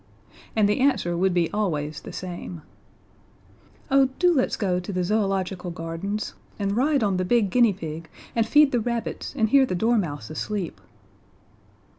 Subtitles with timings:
[0.55, 2.63] And the answer would be always the same:
[3.91, 8.09] "Oh, do let's go to the Zoological Gardens and ride on the big guinea pig
[8.35, 10.81] and feed the rabbits and hear the dormouse asleep."